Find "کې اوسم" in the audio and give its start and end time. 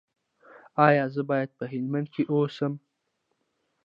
2.13-2.73